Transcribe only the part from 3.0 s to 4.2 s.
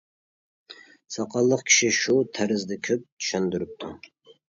چۈشەندۈرۈپتۇ.